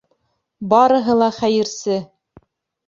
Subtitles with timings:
[0.71, 2.03] Барыһы ла хәйерсе!..